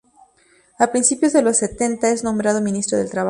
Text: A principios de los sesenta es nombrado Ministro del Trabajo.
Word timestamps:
A 0.79 0.91
principios 0.91 1.31
de 1.31 1.43
los 1.43 1.57
sesenta 1.57 2.09
es 2.09 2.23
nombrado 2.23 2.59
Ministro 2.59 2.97
del 2.97 3.11
Trabajo. 3.11 3.19